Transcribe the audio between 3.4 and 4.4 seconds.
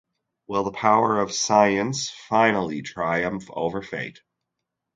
over fate?